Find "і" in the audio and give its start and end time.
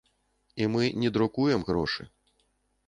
0.63-0.67